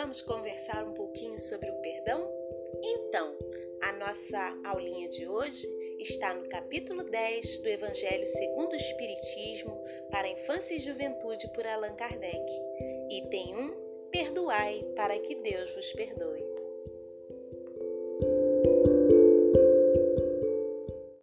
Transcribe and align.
Vamos 0.00 0.22
conversar 0.22 0.82
um 0.82 0.94
pouquinho 0.94 1.38
sobre 1.38 1.68
o 1.68 1.74
perdão? 1.82 2.26
Então, 2.82 3.36
a 3.82 3.92
nossa 3.92 4.58
aulinha 4.64 5.10
de 5.10 5.28
hoje 5.28 5.68
está 5.98 6.32
no 6.32 6.48
capítulo 6.48 7.02
10 7.02 7.58
do 7.58 7.68
Evangelho 7.68 8.26
segundo 8.26 8.72
o 8.72 8.76
Espiritismo 8.76 9.78
para 10.10 10.26
a 10.26 10.30
Infância 10.30 10.74
e 10.74 10.80
Juventude 10.80 11.52
por 11.52 11.66
Allan 11.66 11.94
Kardec. 11.96 12.50
Item 13.10 13.54
1: 13.54 14.08
Perdoai 14.10 14.82
para 14.96 15.18
que 15.18 15.34
Deus 15.34 15.74
vos 15.74 15.92
perdoe. 15.92 16.59